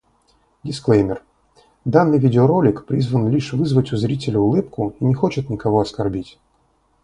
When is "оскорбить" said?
5.79-6.39